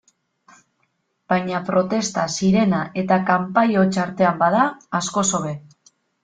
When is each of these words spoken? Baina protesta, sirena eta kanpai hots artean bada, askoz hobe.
Baina 1.33 1.59
protesta, 1.67 2.23
sirena 2.37 2.79
eta 3.03 3.19
kanpai 3.29 3.65
hots 3.83 3.93
artean 4.05 4.41
bada, 4.41 4.65
askoz 5.03 5.27
hobe. 5.41 5.55